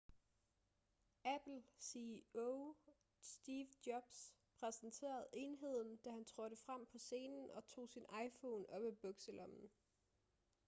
apple 1.25 1.61
ceo 1.79 2.75
steve 3.19 3.69
jobs 3.87 4.33
præsenterede 4.59 5.27
enheden 5.33 5.97
da 6.05 6.09
han 6.11 6.25
trådte 6.25 6.55
frem 6.55 6.85
på 6.91 6.97
scenen 6.97 7.51
og 7.51 7.65
tog 7.65 7.89
sin 7.89 8.05
iphone 8.27 8.69
op 8.69 8.83
af 8.83 8.97
bukselommen 8.97 9.69